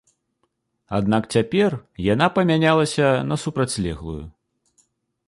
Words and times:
Аднак 0.99 1.27
цяпер 1.35 1.75
яна 2.13 2.27
памянялася 2.37 3.05
на 3.33 3.39
супрацьлеглую. 3.43 4.21